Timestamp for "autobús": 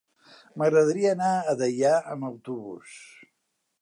2.31-2.97